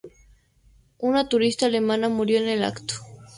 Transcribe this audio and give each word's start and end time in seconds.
Una 0.97 1.29
turista 1.29 1.67
alemana 1.67 2.09
murió 2.09 2.39
en 2.39 2.47
el 2.49 2.63
acto. 2.63 2.95